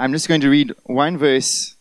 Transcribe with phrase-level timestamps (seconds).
[0.00, 1.76] I'm just going to read one verse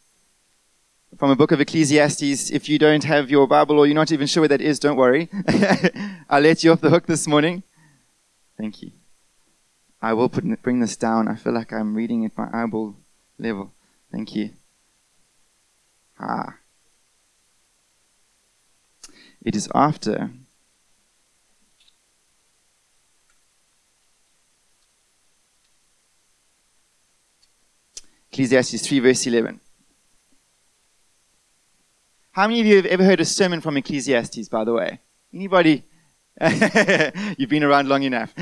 [1.18, 2.52] from a book of Ecclesiastes.
[2.52, 4.98] If you don't have your Bible or you're not even sure where that is, don't
[4.98, 5.30] worry.
[6.30, 7.64] I'll let you off the hook this morning.
[8.58, 8.92] Thank you.
[10.02, 11.30] I will put, bring this down.
[11.30, 12.98] I feel like I'm reading at my eyeball
[13.38, 13.72] level.
[14.12, 14.50] Thank you.
[16.20, 16.56] Ah.
[19.42, 20.32] It is after
[28.32, 29.60] Ecclesiastes 3, verse 11.
[32.32, 35.00] How many of you have ever heard a sermon from Ecclesiastes, by the way?
[35.34, 35.84] Anybody?
[37.38, 38.34] You've been around long enough.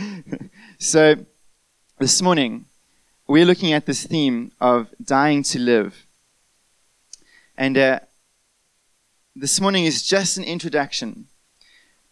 [0.78, 1.14] so,
[1.98, 2.66] this morning,
[3.28, 6.04] we're looking at this theme of dying to live.
[7.56, 8.00] And uh,
[9.36, 11.28] this morning is just an introduction.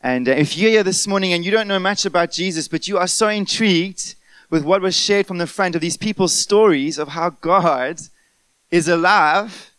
[0.00, 2.88] And uh, if you're here this morning and you don't know much about Jesus, but
[2.88, 4.14] you are so intrigued
[4.50, 8.00] with what was shared from the front of these people's stories of how God
[8.70, 9.70] is alive,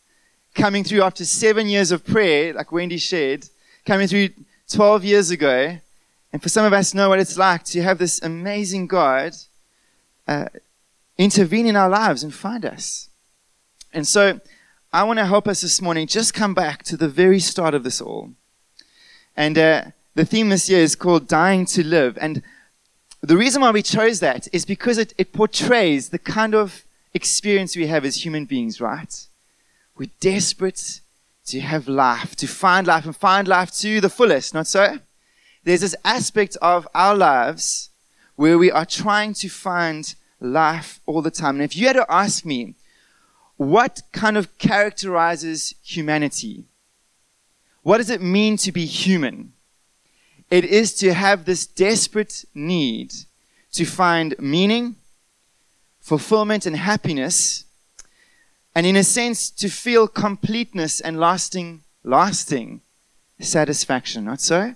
[0.55, 3.47] coming through after seven years of prayer, like Wendy shared,
[3.85, 4.29] coming through
[4.69, 5.77] 12 years ago.
[6.33, 9.33] And for some of us know what it's like to have this amazing God
[10.27, 10.45] uh,
[11.17, 13.09] intervene in our lives and find us.
[13.93, 14.39] And so
[14.93, 17.83] I want to help us this morning just come back to the very start of
[17.83, 18.31] this all.
[19.35, 19.83] And uh,
[20.15, 22.17] the theme this year is called Dying to Live.
[22.21, 22.41] And
[23.21, 26.83] the reason why we chose that is because it, it portrays the kind of
[27.13, 29.27] experience we have as human beings, right?
[29.95, 31.01] We're desperate
[31.45, 34.99] to have life, to find life and find life to the fullest, not so?
[35.63, 37.89] There's this aspect of our lives
[38.35, 41.55] where we are trying to find life all the time.
[41.55, 42.73] And if you had to ask me,
[43.57, 46.65] what kind of characterizes humanity?
[47.83, 49.53] What does it mean to be human?
[50.51, 53.13] It is to have this desperate need
[53.71, 54.97] to find meaning,
[56.01, 57.63] fulfillment, and happiness,
[58.75, 62.81] and in a sense, to feel completeness and lasting, lasting
[63.39, 64.25] satisfaction.
[64.25, 64.75] Not so?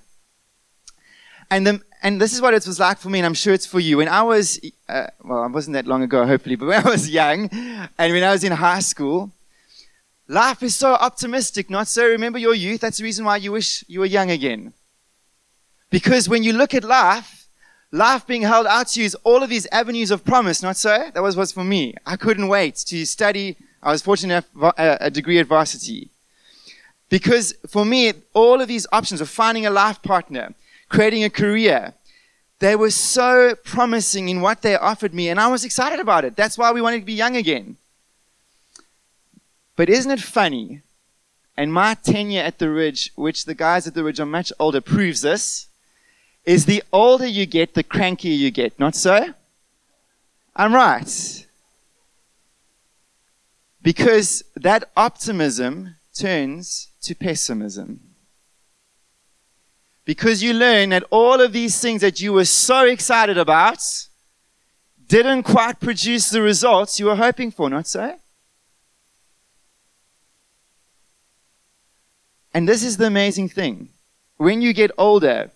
[1.52, 3.66] And the, and this is what it was like for me, and I'm sure it's
[3.66, 3.98] for you.
[3.98, 7.10] When I was, uh, well, I wasn't that long ago, hopefully, but when I was
[7.10, 9.32] young, and when I was in high school,
[10.30, 12.08] life is so optimistic, not so?
[12.08, 12.80] Remember your youth?
[12.80, 14.72] That's the reason why you wish you were young again.
[15.96, 17.48] Because when you look at life,
[17.90, 21.10] life being held out to you is all of these avenues of promise, not so?
[21.14, 21.96] That was what's for me.
[22.06, 23.56] I couldn't wait to study.
[23.82, 26.10] I was fortunate enough a degree at varsity.
[27.08, 30.54] Because for me, all of these options of finding a life partner,
[30.90, 31.94] creating a career,
[32.60, 36.36] they were so promising in what they offered me, and I was excited about it.
[36.36, 37.78] That's why we wanted to be young again.
[39.78, 40.82] But isn't it funny?
[41.56, 44.82] And my tenure at the Ridge, which the guys at the Ridge are much older,
[44.82, 45.65] proves this
[46.46, 48.80] is the older you get, the crankier you get.
[48.80, 49.34] Not so?
[50.56, 51.46] I'm right.
[53.82, 58.00] Because that optimism turns to pessimism.
[60.06, 63.80] Because you learn that all of these things that you were so excited about
[65.08, 68.16] didn't quite produce the results you were hoping for, not so?
[72.54, 73.90] And this is the amazing thing.
[74.38, 75.52] When you get older,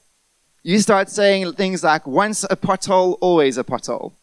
[0.64, 4.14] you start saying things like, once a pothole, always a pothole.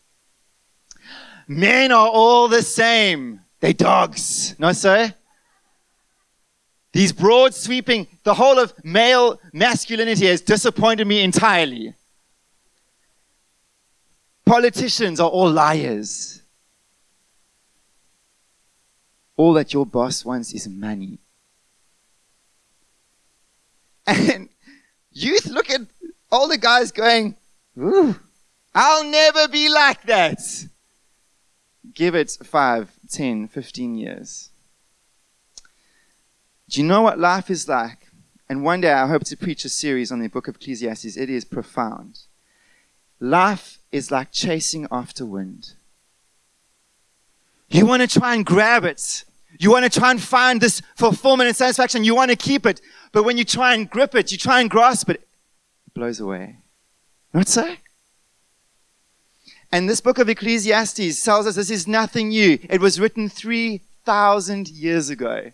[1.49, 3.41] Men are all the same.
[3.61, 4.55] They dogs.
[4.59, 5.15] No, sir?
[6.93, 11.95] These broad sweeping, the whole of male masculinity has disappointed me entirely.
[14.45, 16.43] Politicians are all liars.
[19.37, 21.19] All that your boss wants is money.
[24.07, 24.49] And
[25.11, 25.81] youth look at
[26.31, 27.37] all the guys going,
[27.79, 28.17] Ooh,
[28.75, 30.41] I'll never be like that.
[31.95, 34.51] Give it 5, 10, 15 years.
[36.69, 38.09] Do you know what life is like?
[38.49, 41.17] And one day I hope to preach a series on the book of Ecclesiastes.
[41.17, 42.21] It is profound.
[43.19, 45.73] Life is like chasing after wind.
[47.69, 49.25] You want to try and grab it.
[49.59, 52.05] You want to try and find this fulfillment and satisfaction.
[52.05, 52.81] You want to keep it.
[53.13, 55.26] But when you try and grip it, you try and grasp it,
[55.97, 56.59] blows away.
[57.33, 57.75] Not so?
[59.73, 62.59] And this book of Ecclesiastes tells us this is nothing new.
[62.69, 65.53] It was written 3,000 years ago.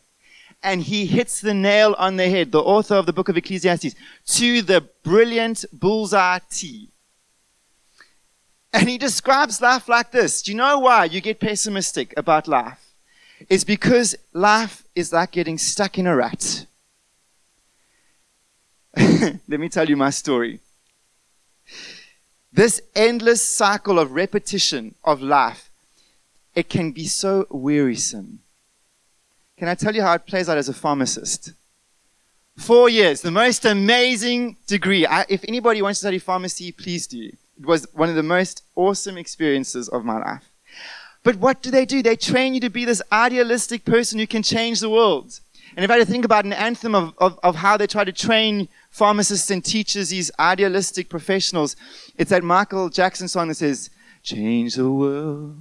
[0.63, 3.95] And he hits the nail on the head, the author of the book of Ecclesiastes,
[4.39, 6.91] to the brilliant bullseye T.
[8.73, 10.43] And he describes life like this.
[10.43, 12.95] Do you know why you get pessimistic about life?
[13.49, 16.67] It's because life is like getting stuck in a rut.
[19.49, 20.61] Let me tell you my story.
[22.53, 25.71] This endless cycle of repetition of life
[26.55, 28.41] it can be so wearisome.
[29.57, 31.53] Can I tell you how it plays out as a pharmacist?
[32.57, 35.07] Four years, the most amazing degree.
[35.07, 37.31] I, if anybody wants to study pharmacy, please do.
[37.59, 40.51] It was one of the most awesome experiences of my life.
[41.23, 42.03] But what do they do?
[42.03, 45.41] They train you to be this idealistic person who can change the world.
[45.77, 48.05] And if I had to think about an anthem of, of, of how they try
[48.05, 51.77] to train pharmacists and teachers, these idealistic professionals,
[52.19, 53.91] it's that Michael Jackson song that says,
[54.23, 55.57] Change the world,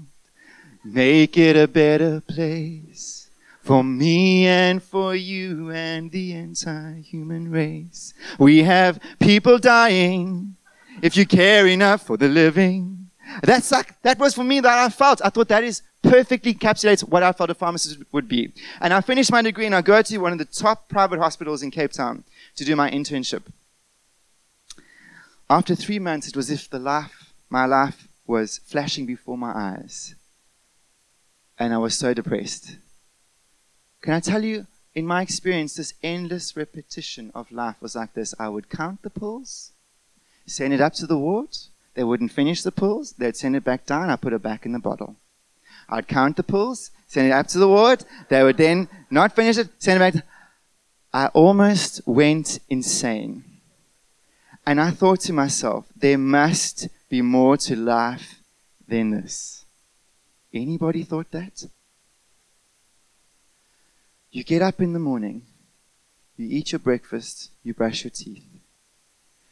[0.83, 3.29] make it a better place
[3.61, 8.13] for me and for you and the entire human race.
[8.37, 10.55] We have people dying
[11.01, 13.09] if you care enough for the living.
[13.43, 15.21] That's like, that was for me that I felt.
[15.23, 18.51] I thought that is perfectly encapsulates what I thought a pharmacist would be.
[18.80, 21.63] And I finished my degree and I go to one of the top private hospitals
[21.63, 22.24] in Cape Town
[22.56, 23.44] to do my internship.
[25.50, 29.51] After three months, it was as if the life, my life was flashing before my
[29.53, 30.15] eyes.
[31.59, 32.77] And I was so depressed.
[34.01, 34.65] Can I tell you,
[34.95, 38.33] in my experience, this endless repetition of life was like this.
[38.39, 39.71] I would count the pills,
[40.45, 41.56] send it up to the ward.
[41.94, 43.13] They wouldn't finish the pills.
[43.13, 44.09] They'd send it back down.
[44.09, 45.18] I put it back in the bottle.
[45.91, 48.05] I'd count the pulls, send it up to the ward.
[48.29, 50.25] They would then not finish it, send it back.
[51.13, 53.43] I almost went insane.
[54.65, 58.39] And I thought to myself, there must be more to life
[58.88, 59.65] than this.
[60.53, 61.65] Anybody thought that?
[64.31, 65.41] You get up in the morning,
[66.38, 68.50] you eat your breakfast, you brush your teeth.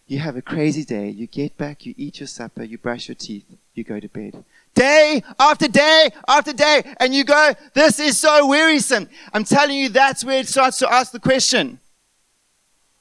[0.10, 3.16] You have a crazy day, you get back, you eat your supper, you brush your
[3.16, 3.46] teeth,
[3.76, 4.44] you go to bed.
[4.74, 9.08] Day after day after day, and you go, this is so wearisome.
[9.32, 11.80] I'm telling you, that's where it starts to ask the question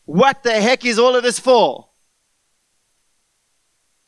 [0.05, 1.87] what the heck is all of this for?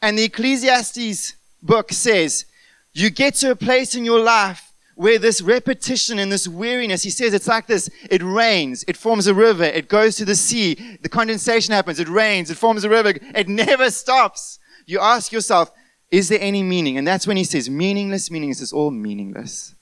[0.02, 2.44] And the Ecclesiastes book says,
[2.92, 4.69] you get to a place in your life
[5.00, 7.88] where this repetition and this weariness, he says it's like this.
[8.10, 12.08] It rains, it forms a river, it goes to the sea, the condensation happens, it
[12.08, 14.58] rains, it forms a river, it never stops.
[14.84, 15.70] You ask yourself,
[16.10, 16.98] is there any meaning?
[16.98, 19.74] And that's when he says, meaningless, meaningless is all meaningless.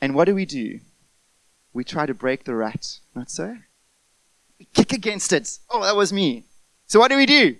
[0.00, 0.80] And what do we do?
[1.74, 3.58] We try to break the rat, not so?
[4.58, 5.58] We kick against it.
[5.68, 6.44] Oh, that was me.
[6.86, 7.56] So what do we do?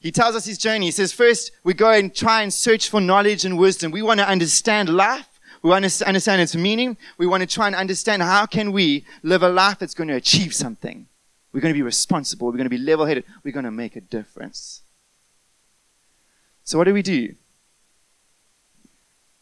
[0.00, 0.86] He tells us his journey.
[0.86, 3.92] He says, first, we go and try and search for knowledge and wisdom.
[3.92, 5.26] We want to understand life.
[5.62, 6.96] We want to understand its meaning.
[7.18, 10.14] We want to try and understand how can we live a life that's going to
[10.14, 11.06] achieve something.
[11.52, 12.46] We're going to be responsible.
[12.46, 13.24] We're going to be level-headed.
[13.44, 14.80] We're going to make a difference.
[16.64, 17.34] So what do we do?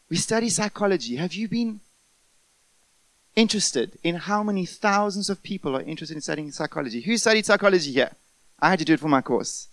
[0.09, 1.15] We study psychology.
[1.15, 1.79] Have you been
[3.35, 6.99] interested in how many thousands of people are interested in studying psychology?
[6.99, 8.11] Who studied psychology here?
[8.59, 9.67] I had to do it for my course.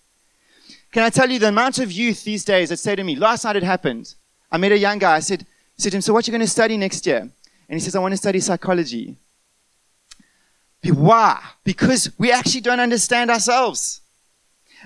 [0.96, 3.44] Can I tell you the amount of youth these days that say to me, last
[3.44, 4.14] night it happened.
[4.50, 5.16] I met a young guy.
[5.16, 5.44] I said,
[5.76, 7.18] said to him, so what are you going to study next year?
[7.18, 7.32] And
[7.68, 9.14] he says, I want to study psychology.
[10.82, 11.38] Why?
[11.64, 14.00] Because we actually don't understand ourselves.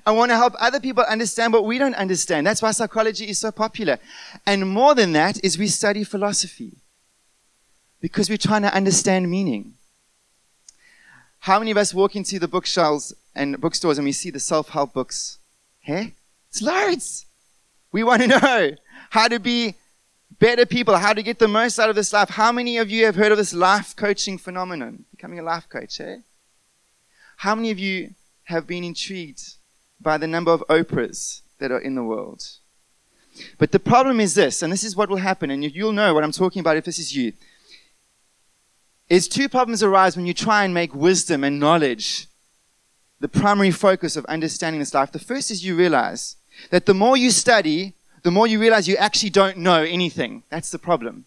[0.04, 2.44] I want to help other people understand what we don't understand.
[2.44, 4.00] That's why psychology is so popular.
[4.44, 6.72] And more than that is we study philosophy.
[8.00, 9.74] Because we're trying to understand meaning.
[11.38, 14.92] How many of us walk into the bookshelves and bookstores and we see the self-help
[14.92, 15.36] books
[15.90, 16.14] Hey?
[16.48, 17.26] It's loads.
[17.90, 18.70] We want to know
[19.10, 19.74] how to be
[20.38, 22.30] better people, how to get the most out of this life.
[22.30, 25.04] How many of you have heard of this life coaching phenomenon?
[25.10, 26.18] Becoming a life coach, eh?
[27.38, 28.10] How many of you
[28.44, 29.54] have been intrigued
[30.00, 32.44] by the number of Oprahs that are in the world?
[33.58, 36.22] But the problem is this, and this is what will happen, and you'll know what
[36.22, 37.32] I'm talking about if this is you.
[39.08, 42.28] Is two problems arise when you try and make wisdom and knowledge
[43.20, 45.12] the primary focus of understanding this life.
[45.12, 46.36] The first is you realize
[46.70, 50.42] that the more you study, the more you realize you actually don't know anything.
[50.48, 51.26] That's the problem.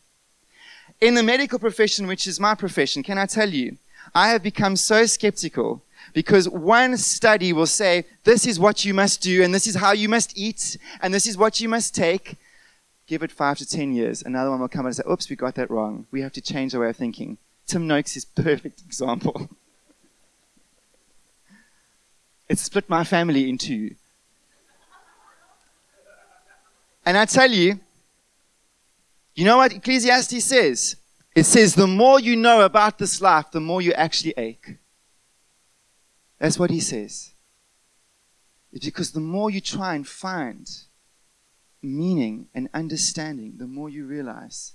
[1.00, 3.78] In the medical profession, which is my profession, can I tell you,
[4.14, 5.84] I have become so skeptical
[6.14, 9.92] because one study will say, this is what you must do, and this is how
[9.92, 12.38] you must eat, and this is what you must take.
[13.08, 14.22] Give it five to ten years.
[14.22, 16.06] Another one will come and say, oops, we got that wrong.
[16.12, 17.38] We have to change our way of thinking.
[17.68, 19.50] Tim Noakes is perfect example.
[22.50, 23.96] It split my family in two.
[27.06, 27.80] And I tell you,
[29.36, 30.96] you know what Ecclesiastes says?
[31.36, 34.78] It says, the more you know about this life, the more you actually ache.
[36.40, 37.32] That's what he says.
[38.72, 40.70] It's because the more you try and find
[41.82, 44.74] meaning and understanding, the more you realize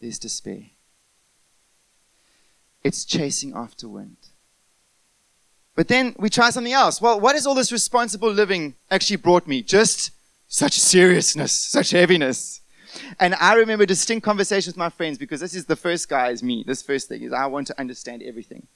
[0.00, 0.70] there's despair.
[2.82, 4.16] It's chasing after wind.
[5.76, 7.00] But then we try something else.
[7.00, 9.62] Well, what has all this responsible living actually brought me?
[9.62, 10.10] Just
[10.48, 12.62] such seriousness, such heaviness.
[13.20, 16.42] And I remember distinct conversations with my friends because this is the first guy is
[16.42, 16.64] me.
[16.66, 18.66] This first thing is I want to understand everything.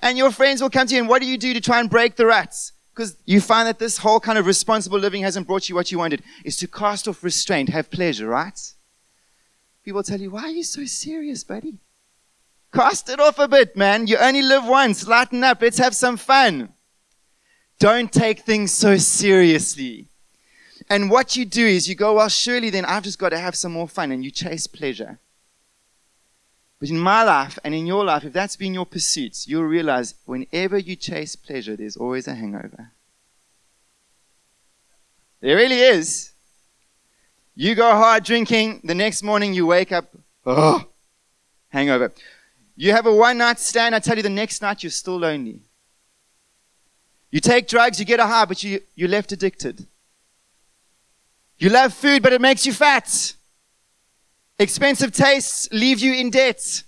[0.00, 1.88] And your friends will come to you and what do you do to try and
[1.88, 2.72] break the ruts?
[2.92, 5.98] Because you find that this whole kind of responsible living hasn't brought you what you
[5.98, 8.58] wanted, is to cast off restraint, have pleasure, right?
[9.84, 11.78] People tell you, why are you so serious, buddy?
[12.72, 14.06] Cast it off a bit, man.
[14.06, 15.06] You only live once.
[15.06, 15.60] Lighten up.
[15.60, 16.72] Let's have some fun.
[17.78, 20.08] Don't take things so seriously.
[20.88, 23.54] And what you do is you go, well, surely then I've just got to have
[23.54, 25.18] some more fun, and you chase pleasure.
[26.80, 30.14] But in my life and in your life, if that's been your pursuit, you'll realize
[30.24, 32.90] whenever you chase pleasure, there's always a hangover.
[35.40, 36.32] There really is.
[37.54, 40.06] You go hard drinking, the next morning you wake up,
[40.46, 40.86] oh,
[41.68, 42.12] hangover.
[42.76, 45.60] You have a one night stand, I tell you, the next night you're still lonely.
[47.30, 49.86] You take drugs, you get a high, but you, you're left addicted.
[51.58, 53.34] You love food, but it makes you fat.
[54.58, 56.82] Expensive tastes leave you in debt.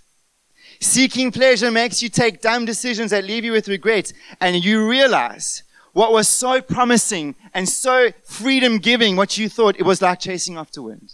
[0.79, 4.11] Seeking pleasure makes you take dumb decisions that leave you with regret.
[4.39, 5.63] And you realize
[5.93, 10.57] what was so promising and so freedom giving, what you thought it was like chasing
[10.57, 11.13] after wind.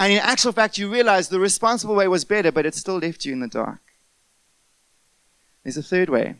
[0.00, 3.26] And in actual fact, you realize the responsible way was better, but it still left
[3.26, 3.80] you in the dark.
[5.62, 6.36] There's a third way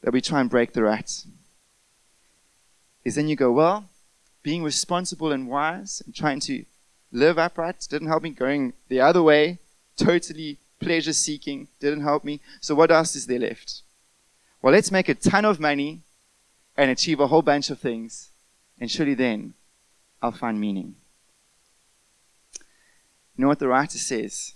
[0.00, 1.26] that we try and break the rut.
[3.04, 3.84] Is then you go, well,
[4.42, 6.64] being responsible and wise and trying to
[7.12, 8.30] live upright didn't help me.
[8.30, 9.58] Going the other way,
[9.98, 12.40] totally pleasure seeking, didn't help me.
[12.62, 13.82] So what else is there left?
[14.62, 16.00] Well, let's make a ton of money
[16.74, 18.30] and achieve a whole bunch of things,
[18.80, 19.52] and surely then
[20.22, 20.94] I'll find meaning.
[23.36, 24.54] You know what the writer says?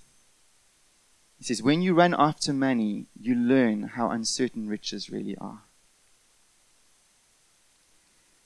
[1.39, 5.63] He says, When you run after money, you learn how uncertain riches really are.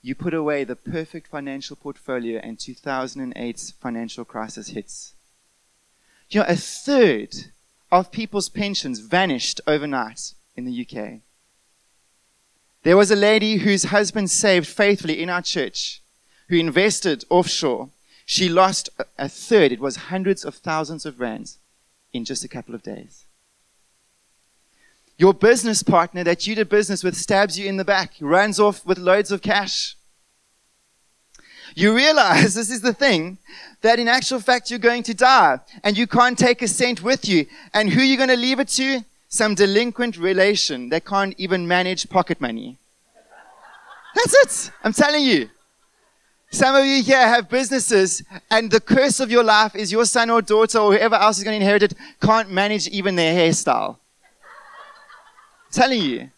[0.00, 5.14] You put away the perfect financial portfolio, and 2008's financial crisis hits.
[6.30, 7.34] You know, a third
[7.90, 11.20] of people's pensions vanished overnight in the UK.
[12.82, 16.00] There was a lady whose husband saved faithfully in our church,
[16.48, 17.90] who invested offshore.
[18.30, 21.56] She lost a third, it was hundreds of thousands of rands,
[22.12, 23.24] in just a couple of days.
[25.16, 28.84] Your business partner that you did business with stabs you in the back, runs off
[28.84, 29.96] with loads of cash.
[31.74, 33.38] You realize, this is the thing,
[33.80, 37.26] that in actual fact you're going to die and you can't take a cent with
[37.26, 37.46] you.
[37.72, 39.06] And who are you going to leave it to?
[39.30, 42.76] Some delinquent relation that can't even manage pocket money.
[44.14, 44.72] That's it.
[44.84, 45.48] I'm telling you.
[46.50, 50.30] Some of you here have businesses and the curse of your life is your son
[50.30, 53.98] or daughter or whoever else is going to inherit it can't manage even their hairstyle.
[55.70, 56.30] Telling you.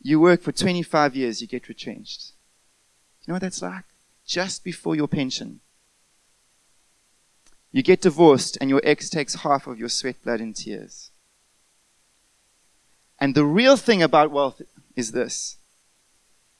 [0.00, 2.32] You work for 25 years, you get retrenched.
[3.20, 3.84] You know what that's like?
[4.26, 5.60] Just before your pension.
[7.70, 11.10] You get divorced and your ex takes half of your sweat, blood, and tears.
[13.20, 14.62] And the real thing about wealth
[14.98, 15.56] is this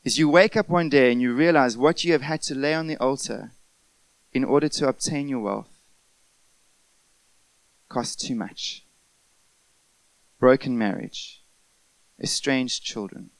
[0.04, 2.73] is you wake up one day and you realize what you have had to lay
[2.73, 3.50] on the altar
[4.33, 5.68] in order to obtain your wealth
[7.88, 8.85] costs too much.
[10.38, 11.42] Broken marriage,
[12.23, 13.30] estranged children,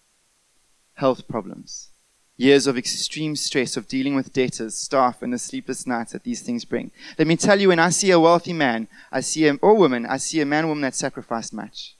[0.95, 1.91] health problems,
[2.37, 6.43] years of extreme stress of dealing with debtors, staff, and the sleepless nights that these
[6.43, 6.91] things bring.
[7.17, 10.07] Let me tell you, when I see a wealthy man, I see a, or woman,
[10.07, 11.97] I see a man woman that sacrificed much.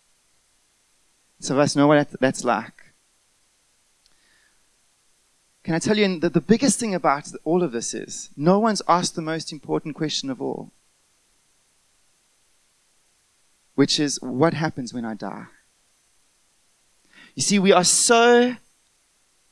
[1.39, 2.88] Some of us know what that's like.
[5.69, 8.81] Can I tell you that the biggest thing about all of this is no one's
[8.89, 10.73] asked the most important question of all,
[13.75, 15.45] which is what happens when I die?
[17.35, 18.57] You see, we are so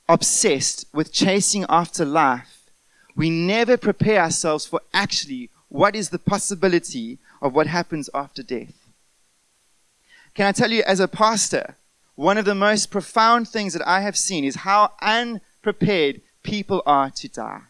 [0.09, 2.71] obsessed with chasing after life,
[3.15, 8.73] we never prepare ourselves for actually what is the possibility of what happens after death.
[10.33, 11.77] Can I tell you, as a pastor,
[12.15, 14.93] one of the most profound things that I have seen is how
[15.67, 17.63] unprepared people are to die.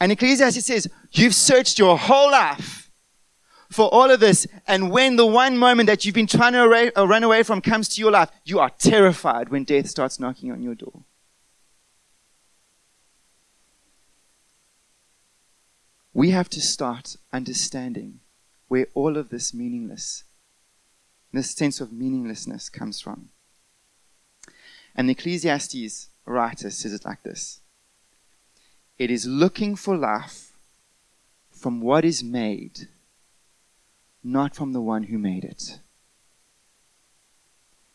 [0.00, 2.90] And Ecclesiastes says, You've searched your whole life
[3.70, 4.46] for all of this.
[4.66, 7.88] And when the one moment that you've been trying to uh, run away from comes
[7.90, 11.04] to your life, you are terrified when death starts knocking on your door.
[16.12, 18.20] We have to start understanding
[18.68, 20.24] where all of this meaningless,
[21.32, 23.30] this sense of meaninglessness comes from.
[24.94, 27.60] And the Ecclesiastes writer says it like this
[28.98, 30.52] It is looking for life
[31.50, 32.88] from what is made
[34.24, 35.78] not from the one who made it.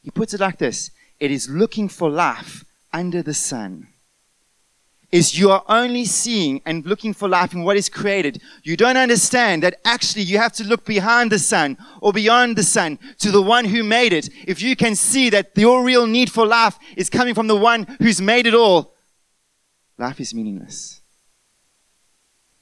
[0.03, 2.63] He puts it like this it is looking for life
[2.93, 3.87] under the sun.
[5.09, 8.41] Is you are only seeing and looking for life in what is created.
[8.63, 12.63] You don't understand that actually you have to look behind the sun or beyond the
[12.63, 14.29] sun to the one who made it.
[14.45, 17.87] If you can see that your real need for life is coming from the one
[17.99, 18.95] who's made it all,
[19.97, 20.99] life is meaningless.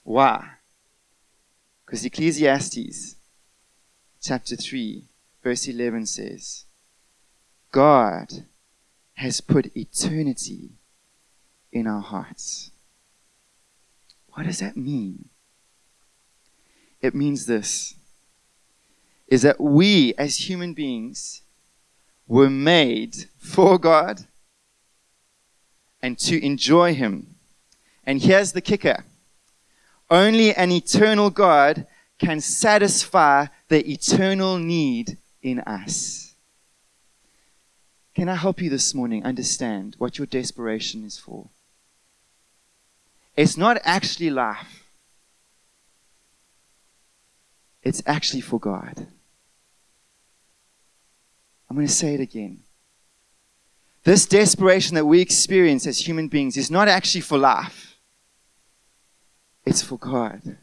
[0.04, 0.48] Why?
[1.84, 3.16] Because Ecclesiastes
[4.22, 5.04] chapter 3,
[5.44, 6.66] verse 11 says,
[7.72, 8.46] God
[9.16, 10.74] has put eternity
[11.72, 12.72] in our hearts.
[14.30, 15.30] What does that mean?
[17.02, 17.96] It means this
[19.28, 21.42] is that we as human beings
[22.28, 24.26] were made for God
[26.02, 27.36] and to enjoy Him.
[28.06, 29.04] And here's the kicker
[30.10, 31.88] only an eternal God
[32.20, 36.36] can satisfy the eternal need in us.
[38.14, 41.50] Can I help you this morning understand what your desperation is for?
[43.36, 44.86] It's not actually life,
[47.84, 49.08] it's actually for God.
[51.70, 52.60] I'm going to say it again.
[54.04, 57.98] This desperation that we experience as human beings is not actually for life,
[59.66, 60.58] it's for God.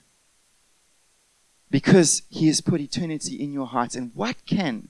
[1.71, 3.97] Because He has put eternity in your hearts.
[3.97, 4.89] And what can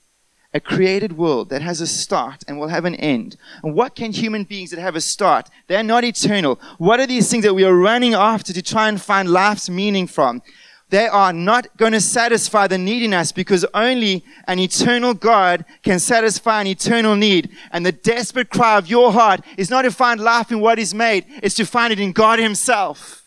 [0.55, 3.37] a created world that has a start and will have an end.
[3.63, 5.49] And what can human beings that have a start?
[5.67, 6.61] They're not eternal.
[6.79, 10.07] What are these things that we are running after to try and find life's meaning
[10.07, 10.43] from?
[10.91, 15.65] They are not going to satisfy the need in us because only an eternal God
[15.83, 17.51] can satisfy an eternal need.
[17.71, 20.93] And the desperate cry of your heart is not to find life in what is
[20.93, 23.25] made, it's to find it in God Himself.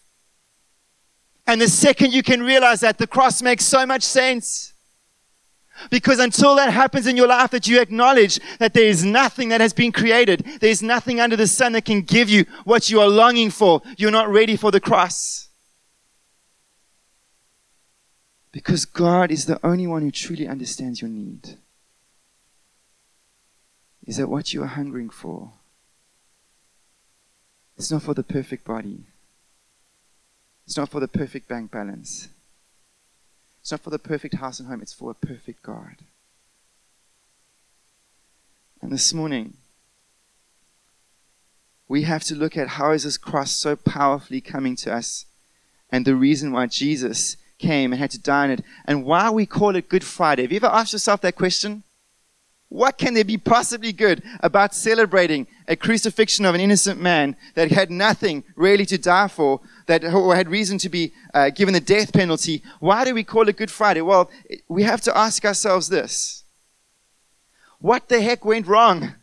[1.47, 4.74] And the second you can realize that, the cross makes so much sense.
[5.89, 9.61] Because until that happens in your life, that you acknowledge that there is nothing that
[9.61, 13.07] has been created, there's nothing under the sun that can give you what you are
[13.09, 15.49] longing for, you're not ready for the cross.
[18.51, 21.57] Because God is the only one who truly understands your need.
[24.05, 25.51] Is that what you are hungering for?
[27.77, 29.03] It's not for the perfect body.
[30.65, 32.29] It's not for the perfect bank balance.
[33.65, 35.95] It's not for the perfect house and home, it's for a perfect God.
[38.79, 39.55] And this morning,
[41.87, 45.25] we have to look at how is this cross so powerfully coming to us
[45.89, 49.47] and the reason why Jesus came and had to die on it and why we
[49.47, 50.43] call it Good Friday.
[50.43, 51.81] Have you ever asked yourself that question?
[52.69, 57.71] What can there be possibly good about celebrating a crucifixion of an innocent man that
[57.71, 62.11] had nothing really to die for, that had reason to be uh, given the death
[62.11, 62.63] penalty?
[62.79, 64.01] Why do we call it Good Friday?
[64.01, 64.29] Well,
[64.67, 66.43] we have to ask ourselves this
[67.79, 69.13] What the heck went wrong?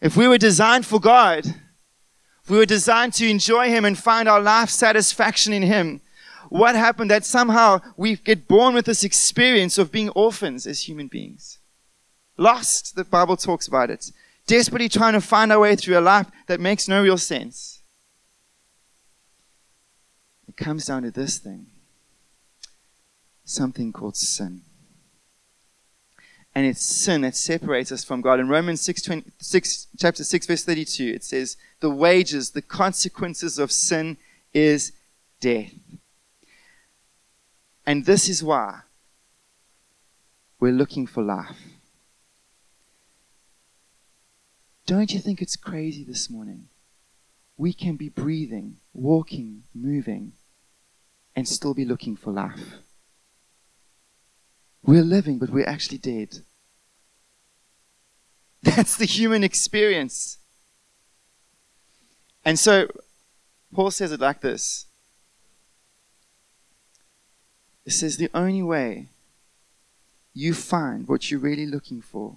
[0.00, 4.28] If we were designed for God, if we were designed to enjoy Him and find
[4.28, 6.02] our life satisfaction in Him,
[6.50, 11.06] what happened that somehow we get born with this experience of being orphans as human
[11.06, 11.58] beings?
[12.36, 14.10] Lost, the Bible talks about it.
[14.46, 17.80] Desperately trying to find our way through a life that makes no real sense.
[20.48, 21.66] It comes down to this thing
[23.44, 24.62] something called sin.
[26.54, 28.38] And it's sin that separates us from God.
[28.38, 33.58] In Romans 6, 20, 6, chapter 6, verse 32, it says, The wages, the consequences
[33.58, 34.16] of sin
[34.52, 34.92] is
[35.40, 35.72] death.
[37.84, 38.80] And this is why
[40.60, 41.73] we're looking for life.
[44.86, 46.68] Don't you think it's crazy this morning?
[47.56, 50.32] We can be breathing, walking, moving,
[51.34, 52.74] and still be looking for life.
[54.82, 56.40] We're living, but we're actually dead.
[58.62, 60.38] That's the human experience.
[62.44, 62.88] And so,
[63.74, 64.86] Paul says it like this
[67.86, 69.08] It says, The only way
[70.34, 72.36] you find what you're really looking for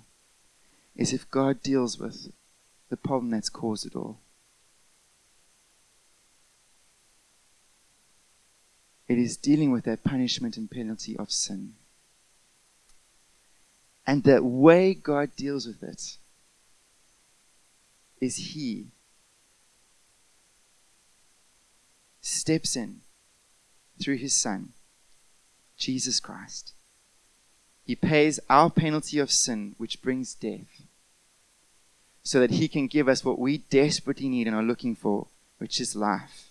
[0.95, 2.31] is if God deals with
[2.89, 4.19] the problem that's caused it all.
[9.07, 11.73] It is dealing with that punishment and penalty of sin.
[14.05, 16.17] And the way God deals with it
[18.19, 18.87] is He
[22.21, 23.01] steps in
[24.01, 24.73] through His Son,
[25.77, 26.73] Jesus Christ.
[27.85, 30.86] He pays our penalty of sin, which brings death
[32.27, 35.27] so that He can give us what we desperately need and are looking for,
[35.59, 36.49] which is life.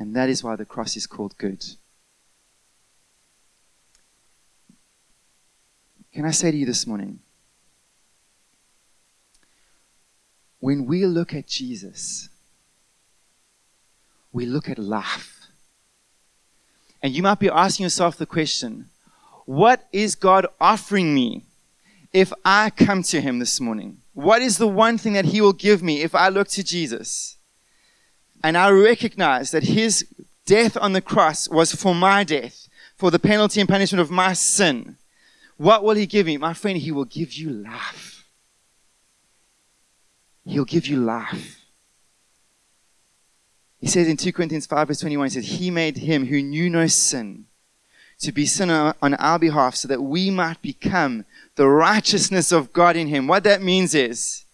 [0.00, 1.64] And that is why the cross is called good.
[6.12, 7.20] Can I say to you this morning?
[10.58, 12.28] When we look at Jesus,
[14.32, 15.46] we look at life.
[17.00, 18.86] And you might be asking yourself the question
[19.46, 21.44] what is God offering me
[22.12, 24.01] if I come to Him this morning?
[24.14, 27.36] What is the one thing that He will give me if I look to Jesus?
[28.44, 30.06] And I recognize that His
[30.46, 34.32] death on the cross was for my death, for the penalty and punishment of my
[34.32, 34.96] sin.
[35.56, 36.36] What will He give me?
[36.36, 38.24] My friend, He will give you life.
[40.44, 41.60] He'll give you life.
[43.78, 46.70] He says in 2 Corinthians 5, verse 21, he says, He made him who knew
[46.70, 47.46] no sin
[48.22, 51.24] to be sin on our behalf so that we might become
[51.56, 53.26] the righteousness of God in him.
[53.26, 54.44] What that means is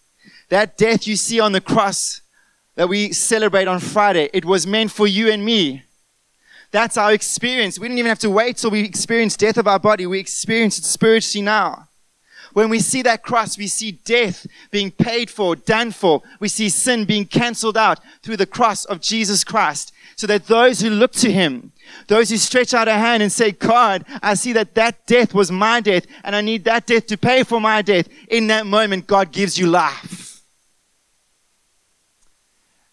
[0.48, 2.20] that death you see on the cross
[2.74, 5.82] that we celebrate on Friday, it was meant for you and me.
[6.70, 7.78] That's our experience.
[7.78, 10.06] We didn't even have to wait till we experience death of our body.
[10.06, 11.87] We experience it spiritually now.
[12.52, 16.22] When we see that cross, we see death being paid for, done for.
[16.40, 19.92] We see sin being cancelled out through the cross of Jesus Christ.
[20.16, 21.72] So that those who look to him,
[22.08, 25.52] those who stretch out a hand and say, God, I see that that death was
[25.52, 28.08] my death and I need that death to pay for my death.
[28.28, 30.42] In that moment, God gives you life.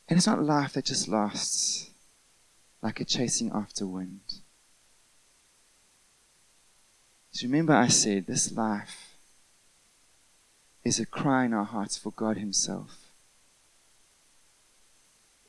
[0.08, 1.90] And it's not life that just lasts
[2.82, 4.20] like a chasing after wind.
[7.32, 9.05] So remember, I said this life
[10.86, 13.10] is a cry in our hearts for God Himself.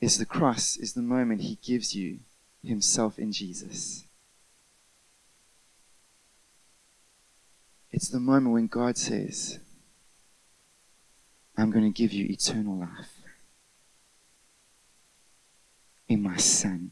[0.01, 2.19] Is the cross, is the moment He gives you
[2.63, 4.03] Himself in Jesus.
[7.91, 9.59] It's the moment when God says,
[11.55, 13.21] I'm going to give you eternal life
[16.07, 16.91] in my Son.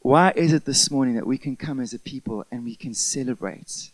[0.00, 2.94] Why is it this morning that we can come as a people and we can
[2.94, 3.90] celebrate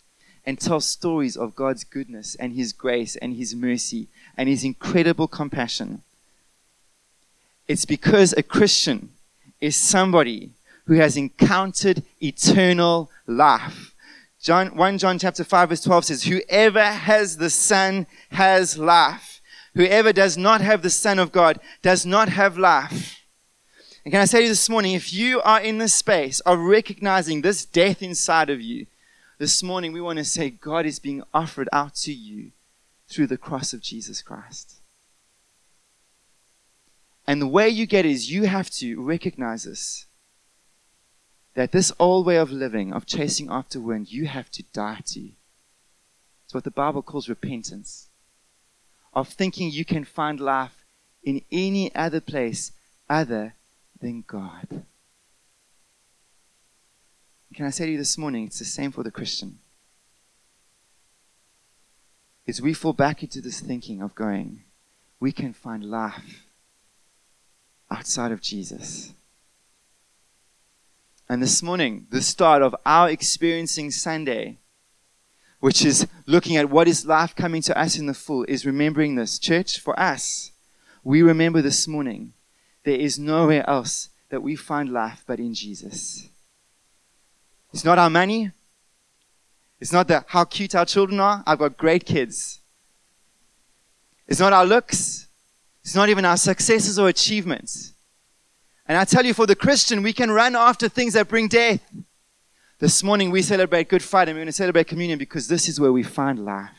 [0.47, 4.07] and tell stories of God's goodness and His grace and His mercy
[4.37, 6.03] and His incredible compassion.
[7.67, 9.11] It's because a Christian
[9.61, 10.51] is somebody
[10.87, 13.93] who has encountered eternal life.
[14.41, 19.41] John, 1 John chapter 5 verse 12 says, Whoever has the Son has life.
[19.75, 23.21] Whoever does not have the Son of God does not have life.
[24.05, 26.61] And can I say to you this morning, if you are in the space of
[26.61, 28.87] recognizing this death inside of you,
[29.39, 32.53] this morning we want to say God is being offered out to you
[33.09, 34.81] through the cross of Jesus Christ.
[37.27, 40.07] And the way you get is you have to recognize this.
[41.55, 45.31] That this old way of living, of chasing after wind, you have to die to.
[46.45, 48.09] It's what the Bible calls repentance.
[49.13, 50.85] Of thinking you can find life
[51.25, 52.73] in any other place
[53.09, 53.55] other
[54.01, 54.85] than God.
[57.57, 59.59] Can I say to you this morning, it's the same for the Christian.
[62.45, 64.65] Is we fall back into this thinking of going,
[65.21, 66.45] we can find life
[67.91, 69.15] outside of Jesus.
[71.31, 74.59] And this morning, the start of our experiencing Sunday,
[75.59, 79.15] which is looking at what is life coming to us in the full, is remembering
[79.15, 79.39] this.
[79.39, 80.53] Church, for us,
[81.03, 82.35] we remember this morning,
[82.85, 86.29] there is nowhere else that we find life but in Jesus.
[87.77, 88.53] It's not our money.
[89.81, 91.45] It's not the, how cute our children are.
[91.47, 92.61] I've got great kids.
[94.27, 95.29] It's not our looks.
[95.83, 97.93] It's not even our successes or achievements.
[98.89, 101.83] And I tell you, for the Christian, we can run after things that bring death.
[102.79, 104.33] This morning we celebrate Good Friday.
[104.33, 106.71] We're going to celebrate communion because this is where we find life.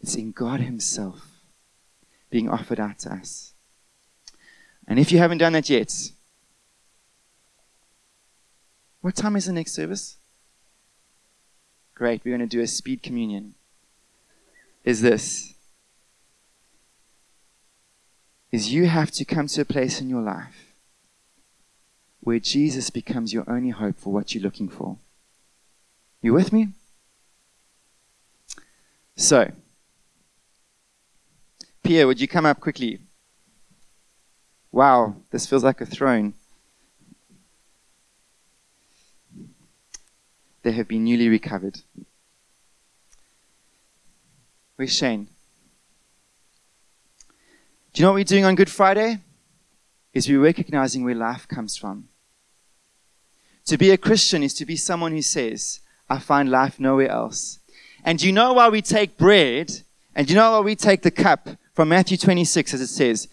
[0.00, 1.24] It's in God Himself
[2.28, 3.52] being offered out to us.
[4.88, 6.10] And if you haven't done that yet,
[9.08, 10.18] what time is the next service?
[11.94, 13.54] Great, we're going to do a speed communion.
[14.84, 15.54] Is this
[18.52, 20.74] is you have to come to a place in your life
[22.20, 24.98] where Jesus becomes your only hope for what you're looking for.
[26.20, 26.68] You with me?
[29.16, 29.52] So,
[31.82, 32.98] Pierre, would you come up quickly?
[34.70, 36.34] Wow, this feels like a throne.
[40.62, 41.80] They have been newly recovered.
[44.76, 45.28] Where's Shane?
[47.92, 49.18] Do you know what we're doing on Good Friday?
[50.12, 52.08] Is we're recognizing where life comes from.
[53.66, 57.58] To be a Christian is to be someone who says, I find life nowhere else.
[58.04, 59.82] And you know why we take bread,
[60.14, 63.28] and you know why we take the cup from Matthew 26, as it says,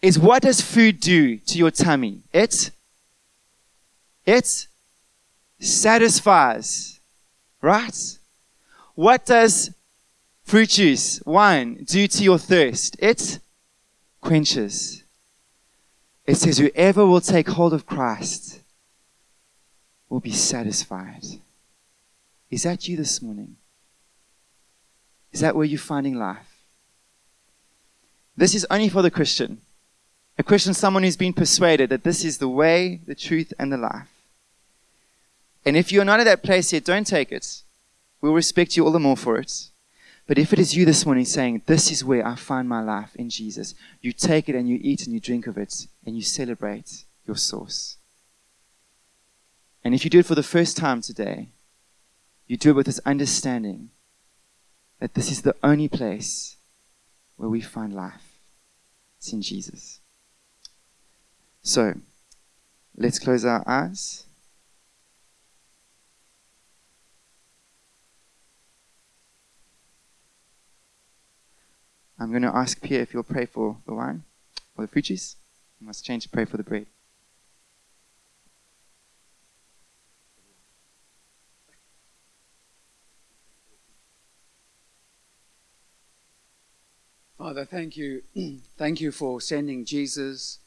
[0.00, 2.20] is what does food do to your tummy?
[2.32, 2.70] It,
[4.26, 4.66] it
[5.58, 7.00] satisfies.
[7.60, 8.18] Right?
[8.94, 9.70] What does
[10.44, 12.96] Fruit juice, wine, do to your thirst.
[12.98, 13.40] It
[14.20, 15.02] quenches.
[16.26, 18.60] It says, Whoever will take hold of Christ
[20.08, 21.24] will be satisfied.
[22.50, 23.56] Is that you this morning?
[25.32, 26.46] Is that where you're finding life?
[28.36, 29.60] This is only for the Christian.
[30.38, 33.76] A Christian, someone who's been persuaded that this is the way, the truth, and the
[33.78, 34.08] life.
[35.64, 37.62] And if you're not at that place yet, don't take it.
[38.20, 39.68] We'll respect you all the more for it.
[40.26, 43.14] But if it is you this morning saying, This is where I find my life
[43.16, 46.22] in Jesus, you take it and you eat and you drink of it and you
[46.22, 47.96] celebrate your source.
[49.84, 51.48] And if you do it for the first time today,
[52.46, 53.90] you do it with this understanding
[55.00, 56.56] that this is the only place
[57.36, 58.38] where we find life.
[59.18, 60.00] It's in Jesus.
[61.62, 61.94] So,
[62.96, 64.24] let's close our eyes.
[72.24, 74.22] I'm going to ask Pierre if you'll pray for the wine
[74.78, 75.36] or the fruit juice.
[75.78, 76.86] You must change to pray for the bread.
[87.36, 88.22] Father, thank you.
[88.78, 90.60] thank you for sending Jesus.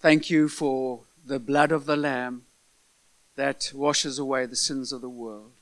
[0.00, 2.44] Thank you for the blood of the Lamb
[3.36, 5.52] that washes away the sins of the world.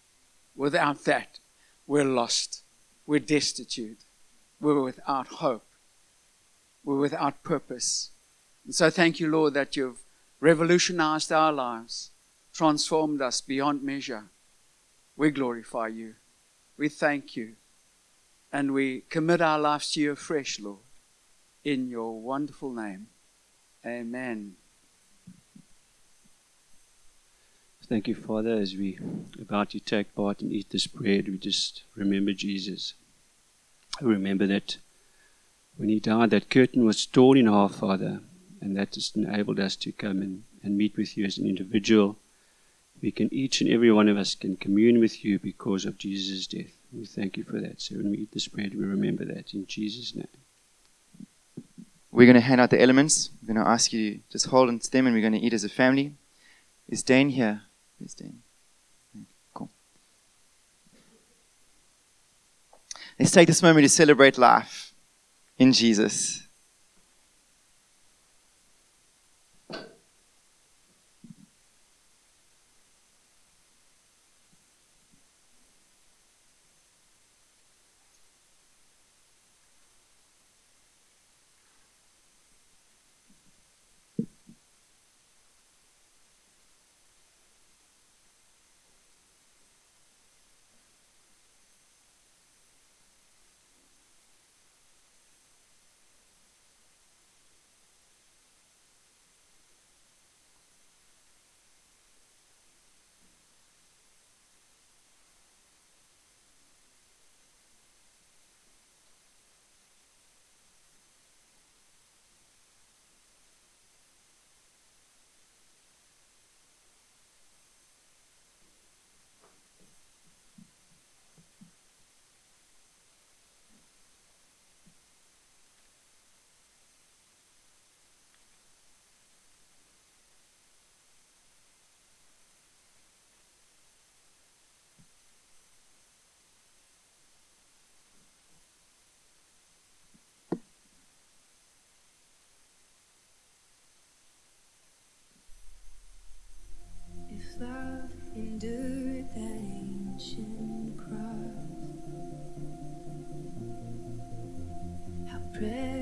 [0.55, 1.41] Without that,
[1.85, 2.63] we're lost.
[3.09, 4.06] We're destitute.
[4.61, 5.67] We're without hope.
[6.85, 8.11] We're without purpose.
[8.65, 10.03] And so thank you, Lord, that you've
[10.41, 12.11] revolutionized our lives,
[12.53, 14.31] transformed us beyond measure.
[15.17, 16.15] We glorify you.
[16.77, 17.55] We thank you.
[18.53, 20.79] And we commit our lives to you afresh, Lord.
[21.65, 23.09] In your wonderful name.
[23.85, 24.57] Amen.
[27.89, 28.99] Thank you, Father, as we
[29.41, 32.95] about to take part and eat this bread, we just remember Jesus.
[34.01, 34.77] I remember that
[35.77, 38.21] when he died, that curtain was torn in half, Father,
[38.61, 42.17] and that just enabled us to come and, and meet with you as an individual.
[43.03, 46.47] We can, each and every one of us can commune with you because of Jesus'
[46.47, 46.73] death.
[46.93, 47.81] We thank you for that.
[47.81, 50.29] So when we eat this bread, we remember that in Jesus' name.
[52.11, 53.31] We're going to hand out the elements.
[53.43, 55.47] We're going to ask you to just hold on to them and we're going to
[55.47, 56.15] eat as a family.
[56.89, 57.63] Is Dane here?
[58.03, 58.43] Is Dane?
[63.19, 64.93] Let's take this moment to celebrate life
[65.59, 66.46] in Jesus.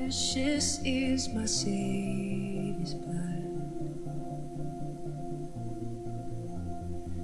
[0.05, 3.41] Precious is my Savior's blood.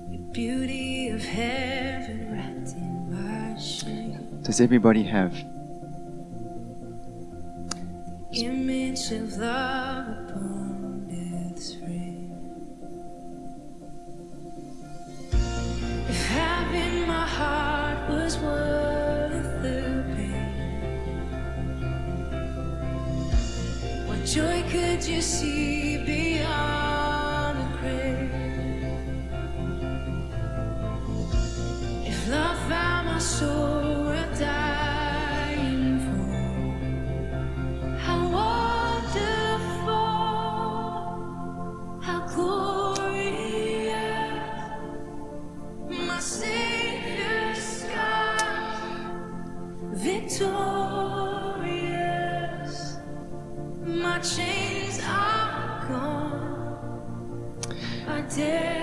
[0.09, 4.41] The beauty of heaven wrapped in my shame.
[4.41, 5.31] Does everybody have?
[8.33, 9.70] Image of love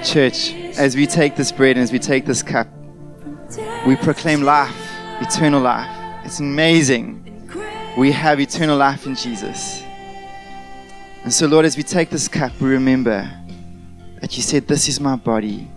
[0.05, 2.69] Church, as we take this bread and as we take this cup,
[3.85, 4.77] we proclaim life,
[5.21, 5.91] eternal life.
[6.25, 7.51] It's amazing.
[7.97, 9.83] We have eternal life in Jesus.
[11.25, 13.29] And so, Lord, as we take this cup, we remember
[14.21, 15.69] that you said, This is my body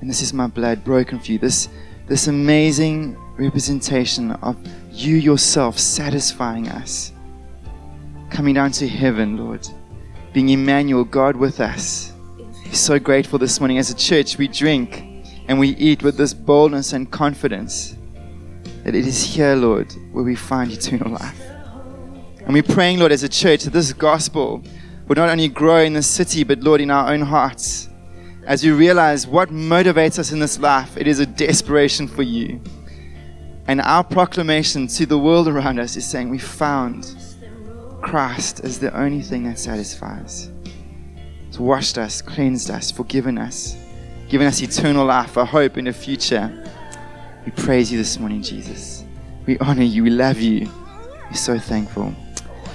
[0.00, 1.38] and this is my blood broken for you.
[1.38, 1.68] This,
[2.08, 4.56] this amazing representation of
[4.92, 7.12] you yourself satisfying us,
[8.30, 9.66] coming down to heaven, Lord,
[10.32, 12.12] being Emmanuel, God with us.
[12.38, 13.78] We're so grateful this morning.
[13.78, 17.96] As a church, we drink and we eat with this boldness and confidence
[18.84, 21.40] that it is here, Lord, where we find eternal life.
[22.44, 24.62] And we're praying, Lord, as a church, that this gospel
[25.08, 27.88] would not only grow in the city, but, Lord, in our own hearts.
[28.46, 32.60] As we realize what motivates us in this life, it is a desperation for you.
[33.66, 37.16] And our proclamation to the world around us is saying, We found
[38.02, 40.50] Christ as the only thing that satisfies.
[41.48, 43.76] It's washed us, cleansed us, forgiven us,
[44.28, 46.52] given us eternal life, a hope in the future.
[47.46, 49.04] We praise you this morning, Jesus.
[49.46, 50.02] We honor you.
[50.02, 50.68] We love you.
[51.30, 52.14] We're so thankful.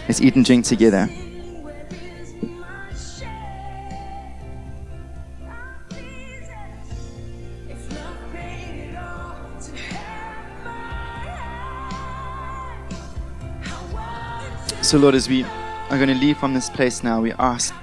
[0.08, 1.08] Let's eat and drink together.
[14.90, 17.76] So, Lord, as we are going to leave from this place now, we ask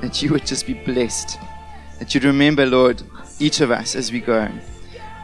[0.00, 1.38] that you would just be blessed.
[1.98, 3.02] That you'd remember, Lord,
[3.38, 4.48] each of us as we go.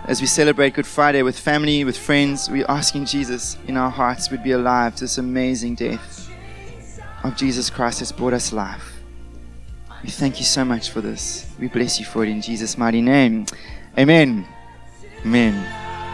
[0.04, 4.30] As we celebrate Good Friday with family, with friends, we're asking Jesus in our hearts
[4.30, 6.30] would be alive to this amazing death
[7.24, 9.00] of Jesus Christ has brought us life.
[10.02, 11.46] We thank you so much for this.
[11.58, 13.46] We bless you for it in Jesus' mighty name.
[13.96, 14.46] Amen.
[15.24, 15.85] Amen.